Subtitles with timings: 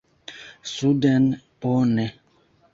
[0.63, 2.07] “Suden”, bone.